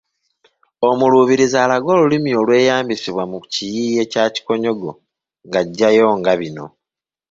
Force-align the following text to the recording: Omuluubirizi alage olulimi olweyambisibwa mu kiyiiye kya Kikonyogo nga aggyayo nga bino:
Omuluubirizi 0.89 1.57
alage 1.63 1.89
olulimi 1.95 2.31
olweyambisibwa 2.41 3.23
mu 3.31 3.37
kiyiiye 3.51 4.03
kya 4.11 4.23
Kikonyogo 4.33 4.91
nga 5.45 5.59
aggyayo 5.63 6.07
nga 6.19 6.33
bino: 6.39 6.65